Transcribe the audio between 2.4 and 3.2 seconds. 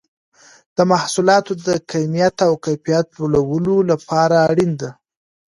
او کیفیت